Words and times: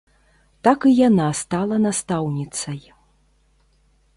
Так 0.67 0.87
і 0.91 0.93
яна 0.99 1.27
стала 1.41 1.75
настаўніцай. 1.85 2.81